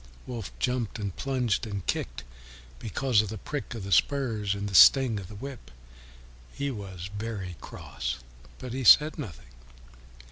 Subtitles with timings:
[0.25, 2.23] Wolf jumped and plunged and kicked
[2.79, 5.69] because of the prick of the spurs and the sting of the whip;
[6.51, 8.17] he was very cross,
[8.57, 9.53] but he said nothing.